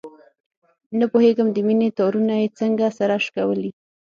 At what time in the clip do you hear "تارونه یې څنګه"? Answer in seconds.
1.99-2.85